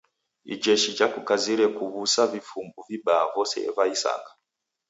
Ijeshi 0.53 0.89
jakukazire 0.99 1.65
kuw'usa 1.75 2.23
vifumbu 2.33 2.79
vibaa 2.89 3.25
vose 3.33 3.57
va 3.75 3.83
isanga. 3.95 4.31